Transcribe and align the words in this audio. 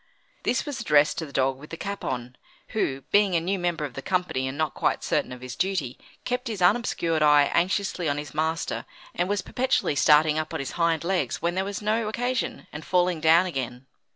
This 0.41 0.65
was 0.65 0.81
addressed 0.81 1.19
to 1.19 1.27
the 1.27 1.31
dog 1.31 1.59
with 1.59 1.69
the 1.69 1.77
cap 1.77 2.03
on, 2.03 2.35
who, 2.69 3.01
being 3.11 3.35
a 3.35 3.39
new 3.39 3.59
member 3.59 3.85
of 3.85 3.93
the 3.93 4.01
company, 4.01 4.47
and 4.47 4.57
not 4.57 4.73
quite 4.73 5.03
certain 5.03 5.31
of 5.31 5.41
his 5.41 5.55
duty, 5.55 5.99
kept 6.25 6.47
his 6.47 6.59
unobscured 6.59 7.21
eye 7.21 7.51
anxiously 7.53 8.09
on 8.09 8.17
his 8.17 8.33
master, 8.33 8.85
and 9.13 9.29
was 9.29 9.43
perpetually 9.43 9.95
starting 9.95 10.39
up 10.39 10.55
on 10.55 10.59
his 10.59 10.71
hind 10.71 11.03
legs 11.03 11.39
when 11.39 11.53
there 11.53 11.63
was 11.65 11.83
no 11.83 12.07
occasion, 12.07 12.65
and 12.73 12.83
falling 12.83 13.19
down 13.21 13.45
again. 13.45 13.85